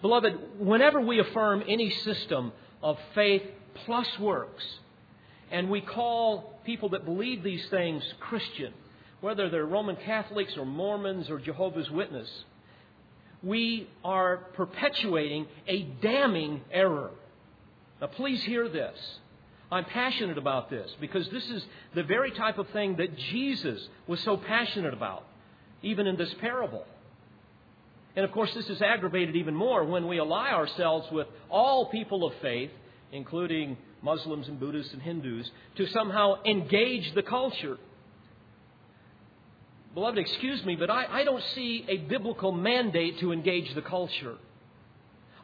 [0.01, 3.43] Beloved, whenever we affirm any system of faith
[3.85, 4.63] plus works,
[5.51, 8.73] and we call people that believe these things Christian,
[9.21, 12.29] whether they're Roman Catholics or Mormons or Jehovah's Witness,
[13.41, 17.11] we are perpetuating a damning error.
[18.01, 18.97] Now, please hear this.
[19.71, 21.63] I'm passionate about this because this is
[21.93, 25.23] the very type of thing that Jesus was so passionate about,
[25.83, 26.85] even in this parable.
[28.19, 32.25] And of course, this is aggravated even more when we ally ourselves with all people
[32.25, 32.69] of faith,
[33.13, 37.77] including Muslims and Buddhists and Hindus, to somehow engage the culture.
[39.93, 44.35] Beloved, excuse me, but I, I don't see a biblical mandate to engage the culture.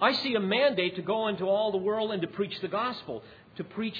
[0.01, 3.23] I see a mandate to go into all the world and to preach the gospel,
[3.55, 3.95] to preach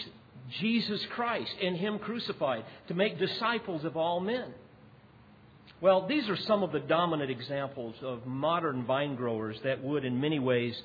[0.59, 4.53] Jesus Christ and Him crucified, to make disciples of all men.
[5.81, 10.21] Well, these are some of the dominant examples of modern vine growers that would, in
[10.21, 10.81] many ways,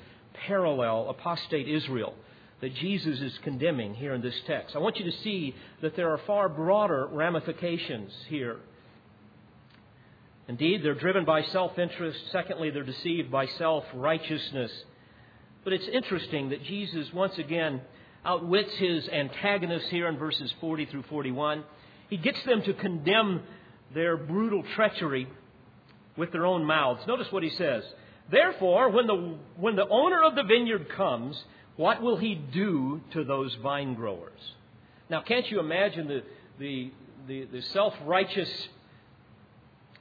[0.47, 2.15] parallel apostate Israel
[2.61, 4.77] that Jesus is condemning here in this text.
[4.77, 8.57] I want you to see that there are far broader ramifications here.
[10.49, 12.19] Indeed, they're driven by self interest.
[12.33, 14.73] Secondly, they're deceived by self righteousness.
[15.65, 17.81] But it's interesting that Jesus once again
[18.25, 21.65] outwits his antagonists here in verses 40 through 41.
[22.09, 23.43] He gets them to condemn
[23.95, 25.29] their brutal treachery
[26.17, 27.07] with their own mouths.
[27.07, 27.85] Notice what he says.
[28.31, 31.43] Therefore, when the, when the owner of the vineyard comes,
[31.77, 34.39] what will he do to those vine growers?
[35.09, 36.23] Now, can't you imagine the,
[36.59, 36.93] the,
[37.27, 38.69] the, the self righteous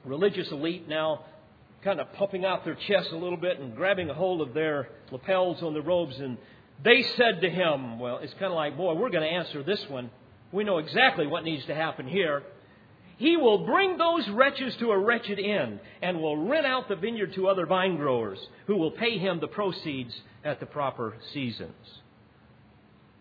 [0.04, 1.24] religious elite now
[1.82, 4.88] kind of puffing out their chests a little bit and grabbing a hold of their
[5.10, 6.18] lapels on the robes?
[6.20, 6.38] And
[6.84, 9.84] they said to him, Well, it's kind of like, boy, we're going to answer this
[9.88, 10.10] one.
[10.52, 12.42] We know exactly what needs to happen here.
[13.20, 17.34] He will bring those wretches to a wretched end and will rent out the vineyard
[17.34, 22.00] to other vine growers who will pay him the proceeds at the proper seasons.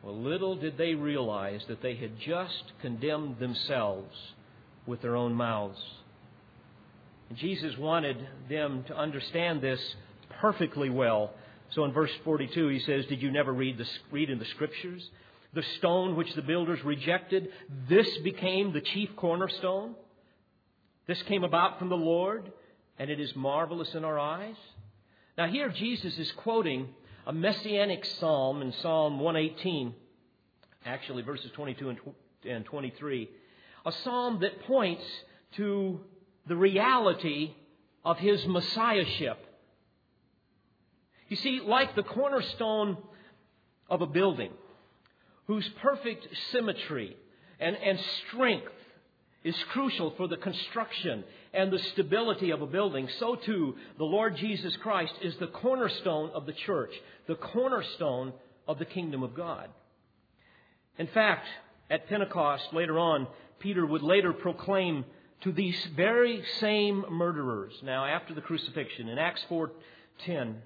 [0.02, 4.16] Well, little did they realize that they had just condemned themselves
[4.88, 5.82] with their own mouths.
[7.28, 9.82] And Jesus wanted them to understand this
[10.40, 11.32] perfectly well.
[11.72, 15.06] So in verse 42, he says, Did you never read, the, read in the scriptures
[15.54, 17.50] the stone which the builders rejected,
[17.88, 19.96] this became the chief cornerstone.
[21.08, 22.52] This came about from the Lord,
[23.00, 24.56] and it is marvelous in our eyes.
[25.38, 26.90] Now, here Jesus is quoting
[27.26, 29.96] a messianic psalm in Psalm 118,
[30.86, 31.96] actually, verses 22
[32.46, 33.30] and 23,
[33.86, 35.04] a psalm that points
[35.56, 36.00] to
[36.48, 37.54] the reality
[38.06, 39.38] of his messiahship.
[41.28, 42.98] You see, like the cornerstone
[43.90, 44.52] of a building,
[45.50, 47.18] whose perfect symmetry
[47.60, 48.72] and, and strength
[49.44, 51.24] is crucial for the construction
[51.56, 56.30] and the stability of a building, so too the Lord Jesus Christ is the cornerstone
[56.36, 56.92] of the church,
[57.28, 58.32] the cornerstone
[58.68, 59.70] of the kingdom of God.
[61.00, 61.48] In fact,
[61.90, 63.26] at Pentecost later on,
[63.58, 65.04] Peter would later proclaim
[65.42, 70.58] to these very same murderers, now after the crucifixion, in Acts 4:10,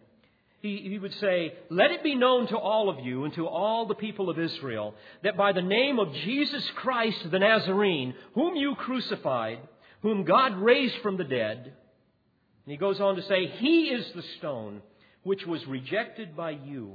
[0.63, 3.85] he, he would say, Let it be known to all of you and to all
[3.85, 8.73] the people of Israel that by the name of Jesus Christ the Nazarene, whom you
[8.75, 9.59] crucified,
[10.01, 14.23] whom God raised from the dead, and he goes on to say, He is the
[14.37, 14.81] stone
[15.23, 16.93] which was rejected by you,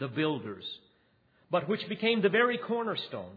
[0.00, 0.64] the builders,
[1.50, 3.36] but which became the very cornerstone.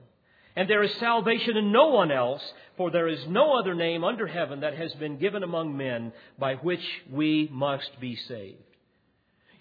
[0.56, 2.42] And there is salvation in no one else,
[2.78, 6.56] for there is no other name under heaven that has been given among men by
[6.56, 8.64] which we must be saved.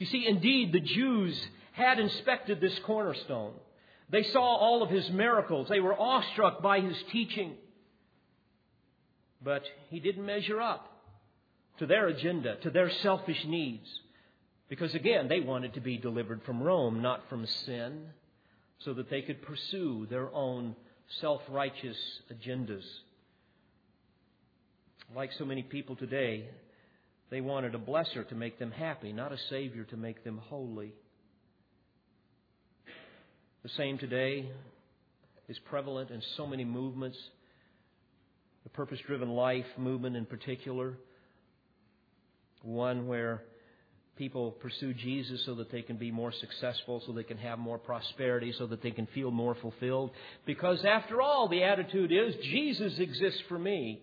[0.04, 3.54] You see, indeed, the Jews had inspected this cornerstone.
[4.10, 5.66] They saw all of his miracles.
[5.70, 7.54] They were awestruck by his teaching.
[9.42, 10.86] But he didn't measure up
[11.78, 13.88] to their agenda, to their selfish needs.
[14.68, 18.02] Because again, they wanted to be delivered from Rome, not from sin,
[18.80, 20.76] so that they could pursue their own
[21.18, 21.96] self righteous
[22.30, 22.84] agendas.
[25.16, 26.50] Like so many people today,
[27.30, 30.92] they wanted a blesser to make them happy, not a Savior to make them holy.
[33.62, 34.48] The same today
[35.48, 37.18] is prevalent in so many movements,
[38.62, 40.94] the purpose driven life movement in particular,
[42.62, 43.42] one where
[44.16, 47.78] people pursue Jesus so that they can be more successful, so they can have more
[47.78, 50.10] prosperity, so that they can feel more fulfilled.
[50.46, 54.00] Because after all, the attitude is Jesus exists for me,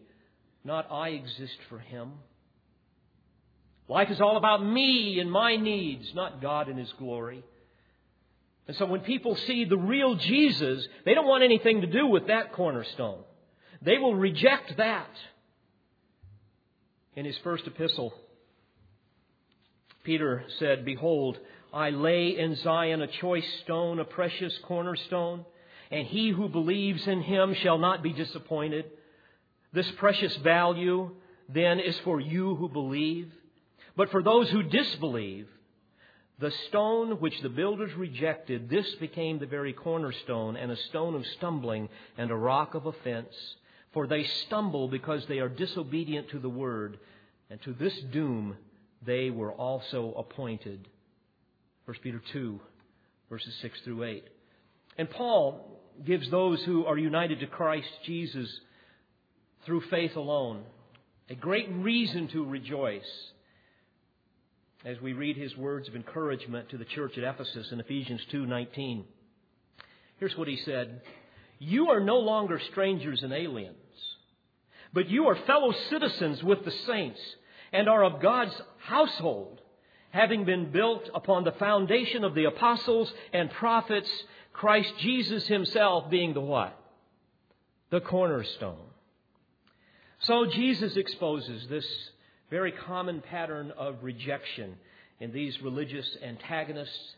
[0.63, 2.11] not I exist for him.
[3.91, 7.43] Life is all about me and my needs, not God and his glory.
[8.65, 12.27] And so when people see the real Jesus, they don't want anything to do with
[12.27, 13.19] that cornerstone.
[13.81, 15.09] They will reject that.
[17.17, 18.13] In his first epistle,
[20.05, 21.37] Peter said, Behold,
[21.73, 25.43] I lay in Zion a choice stone, a precious cornerstone,
[25.91, 28.85] and he who believes in him shall not be disappointed.
[29.73, 31.11] This precious value
[31.49, 33.33] then is for you who believe.
[34.01, 35.47] But for those who disbelieve,
[36.39, 41.23] the stone which the builders rejected, this became the very cornerstone and a stone of
[41.37, 41.87] stumbling
[42.17, 43.35] and a rock of offense.
[43.93, 46.97] For they stumble because they are disobedient to the word,
[47.51, 48.57] and to this doom
[49.05, 50.87] they were also appointed.
[51.85, 52.59] 1 Peter 2,
[53.29, 54.27] verses 6 through 8.
[54.97, 58.49] And Paul gives those who are united to Christ Jesus
[59.63, 60.63] through faith alone
[61.29, 63.31] a great reason to rejoice
[64.83, 69.05] as we read his words of encouragement to the church at Ephesus in Ephesians 2:19.
[70.17, 71.01] Here's what he said:
[71.59, 74.17] "You are no longer strangers and aliens,
[74.93, 77.21] but you are fellow citizens with the saints
[77.71, 79.61] and are of God's household,
[80.09, 84.11] having been built upon the foundation of the apostles and prophets,
[84.51, 86.77] Christ Jesus himself being the what?
[87.91, 88.89] The cornerstone.
[90.19, 91.85] So Jesus exposes this
[92.51, 94.75] very common pattern of rejection
[95.19, 97.15] in these religious antagonists,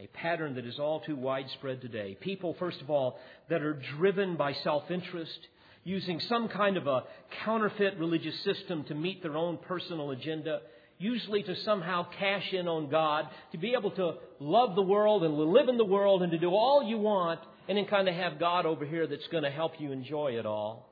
[0.00, 2.16] a pattern that is all too widespread today.
[2.20, 3.18] People, first of all,
[3.50, 5.38] that are driven by self interest
[5.84, 7.04] using some kind of a
[7.44, 10.60] counterfeit religious system to meet their own personal agenda,
[10.98, 15.34] usually to somehow cash in on God, to be able to love the world and
[15.34, 18.38] live in the world and to do all you want, and then kind of have
[18.38, 20.87] God over here that's going to help you enjoy it all.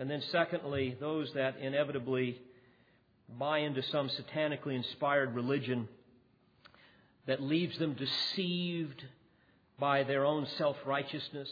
[0.00, 2.40] And then, secondly, those that inevitably
[3.38, 5.88] buy into some satanically inspired religion
[7.26, 9.04] that leaves them deceived
[9.78, 11.48] by their own self righteousness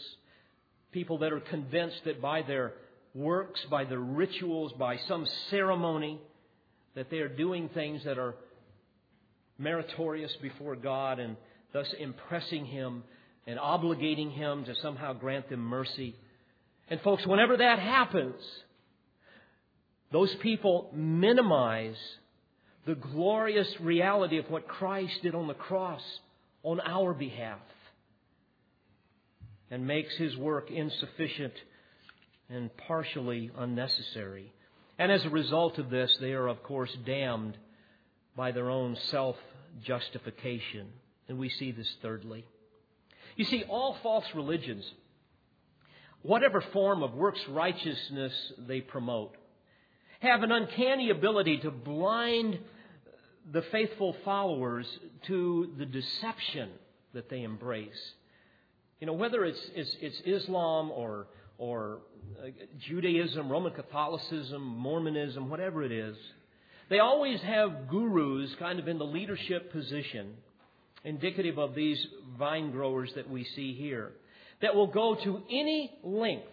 [0.91, 2.73] people that are convinced that by their
[3.13, 6.19] works, by their rituals, by some ceremony,
[6.95, 8.35] that they are doing things that are
[9.57, 11.35] meritorious before God and
[11.73, 13.03] thus impressing Him
[13.45, 16.15] and obligating Him to somehow grant them mercy.
[16.89, 18.41] And folks, whenever that happens,
[20.11, 21.97] those people minimize
[22.85, 26.01] the glorious reality of what Christ did on the cross
[26.63, 27.59] on our behalf
[29.69, 31.53] and makes his work insufficient
[32.49, 34.51] and partially unnecessary.
[34.97, 37.57] And as a result of this, they are, of course, damned
[38.35, 39.35] by their own self
[39.83, 40.87] justification.
[41.27, 42.45] And we see this thirdly.
[43.35, 44.83] You see, all false religions,
[46.21, 48.33] whatever form of works righteousness
[48.67, 49.35] they promote,
[50.19, 52.59] have an uncanny ability to blind
[53.51, 54.85] the faithful followers
[55.27, 56.69] to the deception
[57.13, 58.13] that they embrace.
[58.99, 61.99] You know, whether it's, it's, it's Islam or, or
[62.43, 62.49] uh,
[62.79, 66.17] Judaism, Roman Catholicism, Mormonism, whatever it is,
[66.89, 70.33] they always have gurus kind of in the leadership position,
[71.05, 72.05] indicative of these
[72.37, 74.11] vine growers that we see here,
[74.61, 76.47] that will go to any length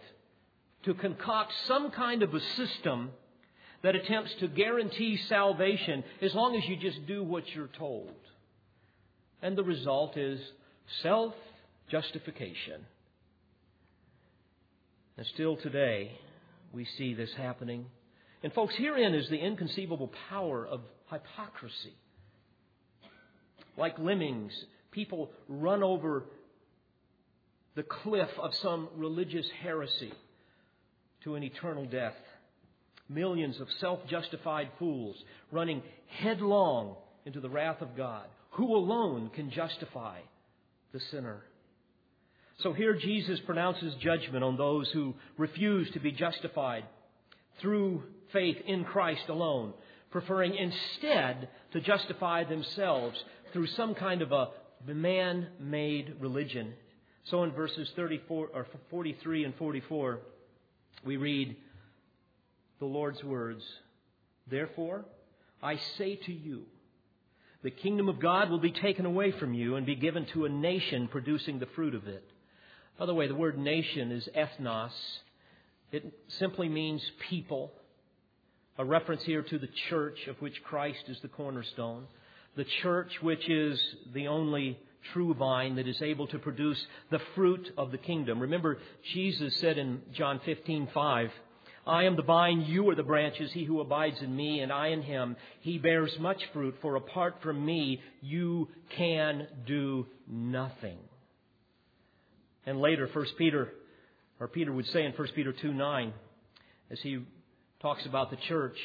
[0.83, 3.11] to concoct some kind of a system
[3.83, 8.13] that attempts to guarantee salvation as long as you just do what you're told.
[9.41, 10.39] And the result is
[11.01, 11.33] self
[11.89, 12.85] justification.
[15.17, 16.11] And still today,
[16.73, 17.85] we see this happening.
[18.43, 20.81] And, folks, herein is the inconceivable power of
[21.11, 21.93] hypocrisy.
[23.77, 24.53] Like lemmings,
[24.91, 26.25] people run over
[27.77, 30.11] the cliff of some religious heresy
[31.23, 32.15] to an eternal death.
[33.07, 35.15] Millions of self justified fools
[35.51, 38.25] running headlong into the wrath of God.
[38.53, 40.19] Who alone can justify
[40.91, 41.43] the sinner?
[42.63, 46.83] So here Jesus pronounces judgment on those who refuse to be justified
[47.61, 48.01] through
[48.33, 49.73] faith in Christ alone.
[50.09, 53.21] preferring instead to justify themselves
[53.53, 54.47] through some kind of a
[54.87, 56.73] man made religion.
[57.29, 60.19] So in verses 34, or 43 and 44,
[61.05, 61.57] we read
[62.79, 63.63] the Lord's words
[64.49, 65.03] Therefore,
[65.61, 66.63] I say to you,
[67.63, 70.49] the kingdom of God will be taken away from you and be given to a
[70.49, 72.23] nation producing the fruit of it.
[72.97, 74.91] By the way, the word nation is ethnos.
[75.91, 77.73] It simply means people.
[78.77, 82.05] A reference here to the church of which Christ is the cornerstone.
[82.55, 83.81] The church which is
[84.13, 84.79] the only
[85.13, 88.39] true vine that is able to produce the fruit of the kingdom.
[88.39, 88.77] Remember,
[89.13, 91.31] Jesus said in John 15, 5,
[91.87, 93.51] I am the vine, you are the branches.
[93.53, 97.37] He who abides in me and I in him, he bears much fruit, for apart
[97.41, 98.67] from me, you
[98.97, 100.97] can do nothing.
[102.65, 103.71] And later, 1 Peter,
[104.41, 106.13] or Peter would say in 1 Peter 2 9,
[106.91, 107.19] as he
[107.81, 108.77] talks about the church,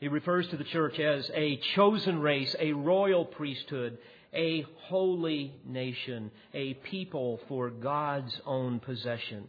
[0.00, 3.98] he refers to the church as a chosen race, a royal priesthood,
[4.34, 9.44] a holy nation, a people for God's own possession.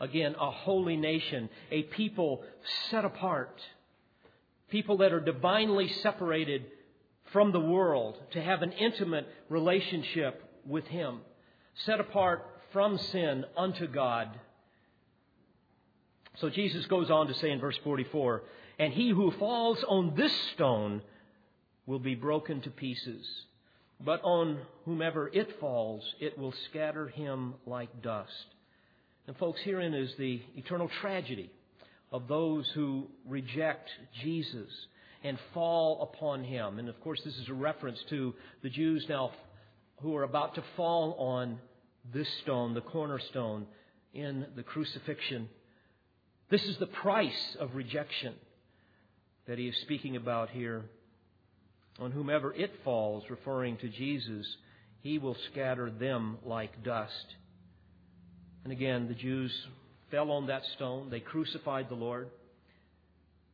[0.00, 2.42] Again, a holy nation, a people
[2.90, 3.60] set apart,
[4.70, 6.66] people that are divinely separated
[7.32, 11.20] from the world to have an intimate relationship with Him,
[11.86, 14.28] set apart from sin unto God.
[16.36, 18.42] So Jesus goes on to say in verse 44
[18.78, 21.02] And he who falls on this stone
[21.86, 23.24] will be broken to pieces,
[24.04, 28.46] but on whomever it falls, it will scatter him like dust.
[29.26, 31.50] And, folks, herein is the eternal tragedy
[32.12, 33.88] of those who reject
[34.22, 34.70] Jesus
[35.22, 36.78] and fall upon him.
[36.78, 39.32] And, of course, this is a reference to the Jews now
[40.02, 41.58] who are about to fall on
[42.12, 43.66] this stone, the cornerstone,
[44.12, 45.48] in the crucifixion.
[46.50, 48.34] This is the price of rejection
[49.46, 50.84] that he is speaking about here.
[52.00, 54.46] On whomever it falls, referring to Jesus,
[55.00, 57.26] he will scatter them like dust.
[58.64, 59.52] And again, the Jews
[60.10, 61.10] fell on that stone.
[61.10, 62.28] They crucified the Lord.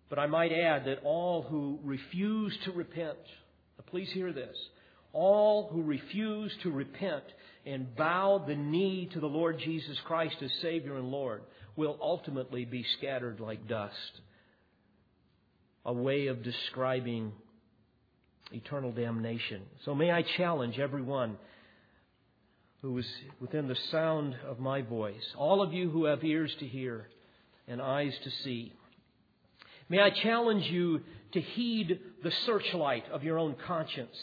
[0.09, 3.19] But I might add that all who refuse to repent,
[3.87, 4.57] please hear this,
[5.13, 7.25] all who refuse to repent
[7.67, 11.43] and bow the knee to the Lord Jesus Christ as Savior and Lord
[11.77, 14.21] will ultimately be scattered like dust.
[15.85, 17.33] A way of describing
[18.53, 19.63] eternal damnation.
[19.85, 21.37] So may I challenge everyone
[22.83, 23.07] who is
[23.41, 27.07] within the sound of my voice, all of you who have ears to hear
[27.69, 28.73] and eyes to see,
[29.89, 34.17] may I challenge you to heed the searchlight of your own conscience.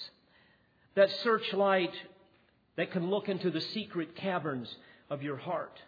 [0.95, 1.93] That searchlight
[2.75, 4.73] that can look into the secret caverns
[5.09, 5.79] of your heart.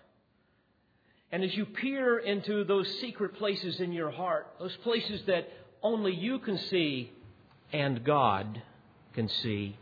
[1.31, 5.47] And as you peer into those secret places in your heart, those places that
[5.81, 7.11] only you can see
[7.71, 8.61] and God
[9.13, 9.77] can see,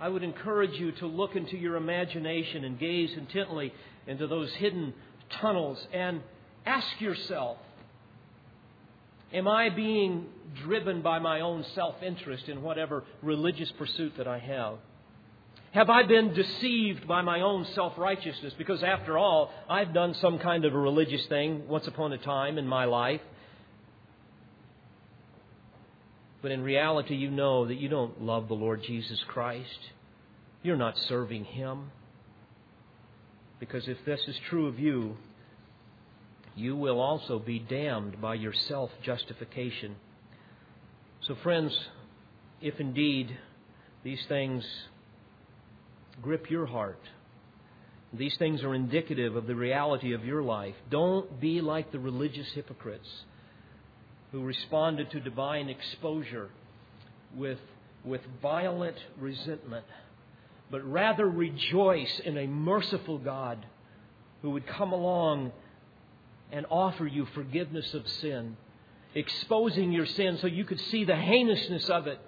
[0.00, 3.72] I would encourage you to look into your imagination and gaze intently
[4.06, 4.94] into those hidden
[5.40, 6.20] tunnels and
[6.66, 7.58] ask yourself
[9.32, 10.26] Am I being
[10.62, 14.74] driven by my own self interest in whatever religious pursuit that I have?
[15.72, 18.52] Have I been deceived by my own self righteousness?
[18.58, 22.58] Because after all, I've done some kind of a religious thing once upon a time
[22.58, 23.22] in my life.
[26.42, 29.78] But in reality, you know that you don't love the Lord Jesus Christ.
[30.62, 31.92] You're not serving Him.
[33.60, 35.16] Because if this is true of you,
[36.56, 39.94] you will also be damned by your self justification.
[41.22, 41.72] So, friends,
[42.60, 43.38] if indeed
[44.02, 44.64] these things
[46.20, 47.00] grip your heart,
[48.12, 52.48] these things are indicative of the reality of your life, don't be like the religious
[52.52, 53.08] hypocrites
[54.32, 56.48] who responded to divine exposure
[57.36, 57.58] with,
[58.04, 59.84] with violent resentment,
[60.70, 63.64] but rather rejoice in a merciful God
[64.40, 65.52] who would come along
[66.50, 68.56] and offer you forgiveness of sin,
[69.14, 72.18] exposing your sin so you could see the heinousness of it,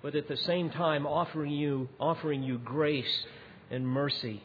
[0.00, 3.24] but at the same time offering you, offering you grace
[3.70, 4.42] and mercy.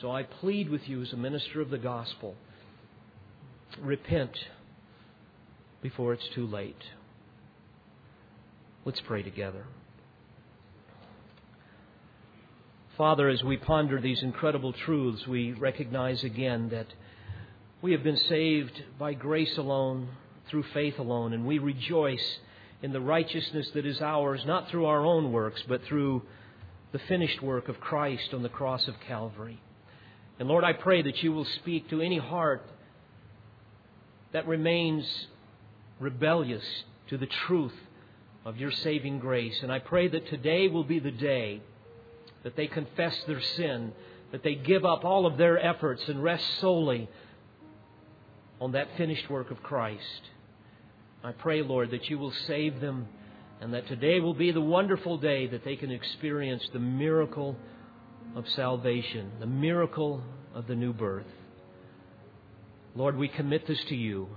[0.00, 2.36] So I plead with you as a minister of the gospel
[3.80, 4.36] repent
[5.84, 6.82] before it's too late.
[8.86, 9.66] Let's pray together.
[12.96, 16.86] Father, as we ponder these incredible truths, we recognize again that
[17.82, 20.08] we have been saved by grace alone,
[20.48, 22.38] through faith alone, and we rejoice
[22.82, 26.22] in the righteousness that is ours, not through our own works, but through
[26.92, 29.60] the finished work of Christ on the cross of Calvary.
[30.38, 32.66] And Lord, I pray that you will speak to any heart
[34.32, 35.26] that remains
[36.00, 36.64] rebellious
[37.08, 37.74] to the truth
[38.44, 39.62] of your saving grace.
[39.62, 41.60] And I pray that today will be the day
[42.42, 43.92] that they confess their sin,
[44.32, 47.08] that they give up all of their efforts and rest solely
[48.60, 50.22] on that finished work of Christ.
[51.22, 53.08] I pray, Lord, that you will save them
[53.60, 57.56] and that today will be the wonderful day that they can experience the miracle
[58.36, 60.22] of salvation, the miracle
[60.54, 61.26] of the new birth.
[62.94, 64.28] Lord, we commit this to you.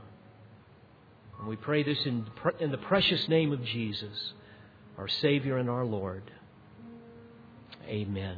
[1.39, 2.25] And we pray this in,
[2.59, 4.33] in the precious name of Jesus,
[4.97, 6.23] our Savior and our Lord.
[7.87, 8.37] Amen.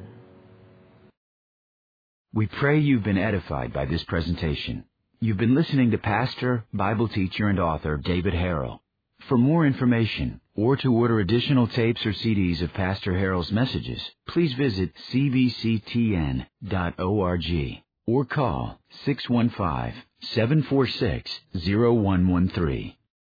[2.33, 4.85] We pray you've been edified by this presentation.
[5.19, 8.79] You've been listening to Pastor, Bible teacher, and author David Harrell.
[9.27, 14.53] For more information or to order additional tapes or CDs of Pastor Harrell's messages, please
[14.53, 16.45] visit cbctn.org
[18.09, 22.93] or call 615 746 0113.